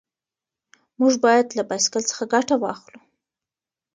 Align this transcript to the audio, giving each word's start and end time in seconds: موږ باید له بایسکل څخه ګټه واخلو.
موږ 0.99 1.13
باید 1.25 1.47
له 1.57 1.63
بایسکل 1.69 2.03
څخه 2.11 2.23
ګټه 2.33 2.55
واخلو. 2.59 2.99